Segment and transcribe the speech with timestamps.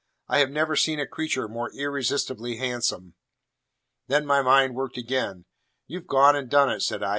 [0.27, 3.13] I have never seen a creature more irresistibly handsome.
[4.07, 5.45] Then my mind worked again.
[5.85, 7.09] "You've gone and done it," said I.